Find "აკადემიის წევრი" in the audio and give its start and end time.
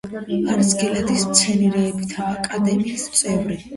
2.33-3.61